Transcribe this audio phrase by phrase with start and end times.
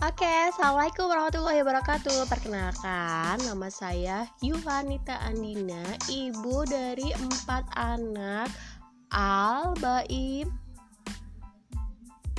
[0.00, 2.24] Oke, Assalamualaikum warahmatullahi wabarakatuh.
[2.24, 5.76] Perkenalkan, nama saya Yuhanita Andina
[6.08, 8.48] Ibu dari empat anak
[9.12, 10.48] Al, Baim,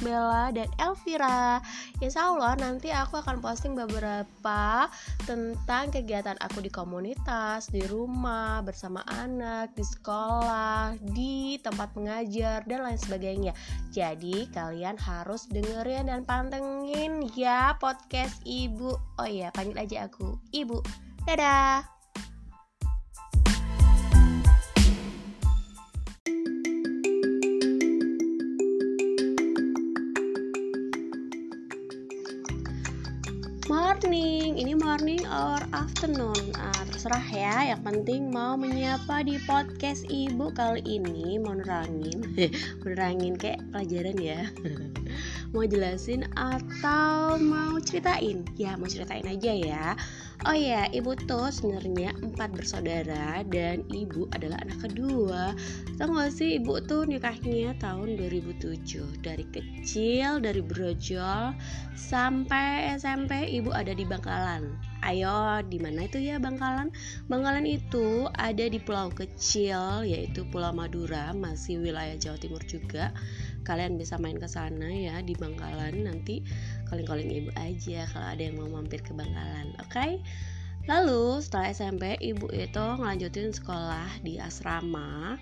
[0.01, 1.61] Bella dan Elvira.
[2.01, 4.89] Insya Allah nanti aku akan posting beberapa
[5.23, 12.83] tentang kegiatan aku di komunitas, di rumah, bersama anak, di sekolah, di tempat mengajar, dan
[12.83, 13.53] lain sebagainya.
[13.93, 18.97] Jadi kalian harus dengerin dan pantengin ya podcast ibu.
[19.21, 20.81] Oh iya, panggil aja aku ibu.
[21.29, 22.00] Dadah
[34.01, 34.57] morning.
[34.57, 36.57] Ini morning or afternoon?
[36.57, 37.69] Ah, terserah ya.
[37.69, 41.37] Yang penting mau menyapa di podcast ibu kali ini.
[41.37, 42.25] Mau nerangin
[43.37, 44.41] kayak pelajaran ya
[45.51, 49.85] mau jelasin atau mau ceritain ya mau ceritain aja ya
[50.41, 55.53] Oh ya, ibu tuh sebenarnya empat bersaudara dan ibu adalah anak kedua.
[56.01, 61.53] Tahu gak sih ibu tuh nikahnya tahun 2007 Dari kecil, dari brojol
[61.93, 64.65] sampai SMP ibu ada di Bangkalan.
[65.05, 66.89] Ayo, di mana itu ya Bangkalan?
[67.29, 73.13] Bangkalan itu ada di pulau kecil yaitu Pulau Madura, masih wilayah Jawa Timur juga
[73.63, 76.41] kalian bisa main ke sana ya di Bangkalan nanti
[76.89, 80.19] calling-calling ibu aja kalau ada yang mau mampir ke Bangkalan oke okay?
[80.89, 85.37] lalu setelah SMP ibu itu ngelanjutin sekolah di asrama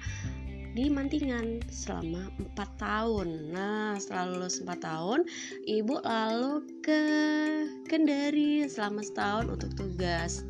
[0.78, 3.28] di Mantingan selama 4 tahun.
[3.54, 5.26] Nah, setelah lulus 4 tahun,
[5.66, 7.04] ibu lalu ke
[7.90, 10.46] Kendari selama setahun untuk tugas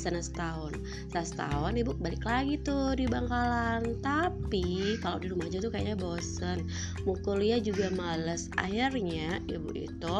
[0.00, 0.78] sana setahun.
[1.10, 3.98] Setelah setahun ibu balik lagi tuh di Bangkalan.
[4.00, 6.64] Tapi kalau di rumah aja tuh kayaknya bosen.
[7.04, 8.48] Mau kuliah juga males.
[8.56, 10.18] Akhirnya ibu itu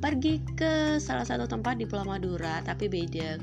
[0.00, 3.36] pergi ke salah satu tempat di Pulau Madura, tapi beda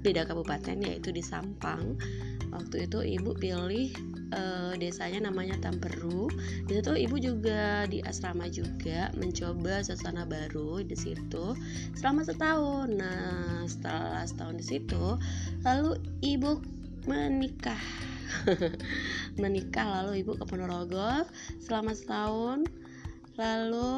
[0.00, 2.00] beda kabupaten yaitu di Sampang.
[2.48, 3.92] Waktu itu ibu pilih
[4.78, 6.30] desanya namanya Tamperu.
[6.64, 11.58] Di situ ibu juga di asrama juga mencoba suasana baru di situ
[11.98, 12.88] selama setahun.
[12.94, 15.04] Nah, setelah setahun di situ,
[15.66, 16.62] lalu ibu
[17.04, 17.82] menikah.
[19.42, 21.24] menikah lalu ibu ke Ponorogo
[21.64, 22.68] selama setahun
[23.38, 23.94] lalu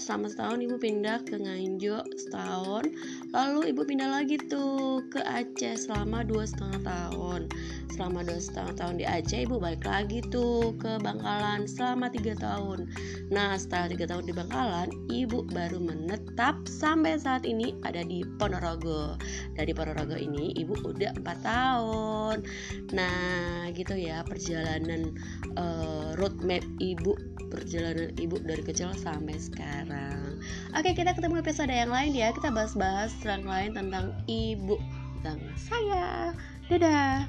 [0.00, 2.88] selama setahun ibu pindah ke Nganjuk setahun
[3.36, 7.48] lalu ibu pindah lagi tuh ke Aceh selama dua setengah tahun.
[7.88, 12.86] Selama dua setengah tahun di Aceh ibu balik lagi tuh ke Bangkalan selama tiga tahun.
[13.32, 19.16] Nah setelah tiga tahun di Bangkalan ibu baru menetap sampai saat ini ada di Ponorogo.
[19.56, 22.36] Dari Ponorogo ini ibu udah empat tahun.
[22.92, 25.16] Nah gitu ya perjalanan
[25.56, 27.16] uh, roadmap ibu
[27.48, 30.38] perjalanan ibu dari kecil sampai sekarang.
[30.76, 32.30] Oke kita ketemu episode yang lain ya.
[32.30, 34.76] Kita bahas-bahas yang lain tentang ibu
[35.18, 36.30] tentang saya.
[36.70, 37.26] Dadah